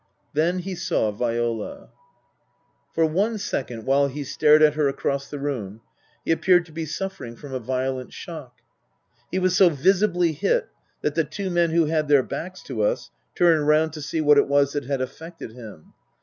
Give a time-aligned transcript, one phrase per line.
[0.33, 1.89] Then he saw Viola.
[2.91, 5.81] For one second, while he stared at her across the room,
[6.25, 8.61] he appeared to be suffering from a violent shock.
[9.31, 10.69] He was so visibly hit
[11.01, 14.39] that the two men who had their backs to us turned round to see what
[14.39, 15.93] it was that had affected him.